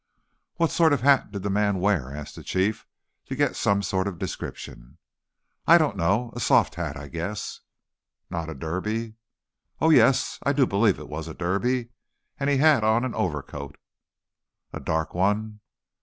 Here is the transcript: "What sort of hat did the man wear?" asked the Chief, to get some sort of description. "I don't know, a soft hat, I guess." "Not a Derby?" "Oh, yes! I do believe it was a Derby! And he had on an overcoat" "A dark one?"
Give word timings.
"What 0.55 0.71
sort 0.71 0.93
of 0.93 1.01
hat 1.01 1.31
did 1.31 1.43
the 1.43 1.51
man 1.51 1.77
wear?" 1.79 2.09
asked 2.11 2.35
the 2.35 2.41
Chief, 2.43 2.87
to 3.27 3.35
get 3.35 3.55
some 3.55 3.83
sort 3.83 4.07
of 4.07 4.17
description. 4.17 4.97
"I 5.67 5.77
don't 5.77 5.95
know, 5.95 6.33
a 6.35 6.39
soft 6.39 6.73
hat, 6.73 6.97
I 6.97 7.07
guess." 7.07 7.59
"Not 8.27 8.49
a 8.49 8.55
Derby?" 8.55 9.13
"Oh, 9.79 9.91
yes! 9.91 10.39
I 10.41 10.53
do 10.53 10.65
believe 10.65 10.97
it 10.97 11.07
was 11.07 11.27
a 11.27 11.35
Derby! 11.35 11.89
And 12.39 12.49
he 12.49 12.57
had 12.57 12.83
on 12.83 13.05
an 13.05 13.13
overcoat" 13.13 13.77
"A 14.73 14.79
dark 14.79 15.13
one?" 15.13 15.59